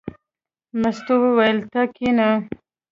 [0.81, 2.29] مستو وویل: ته کېنه.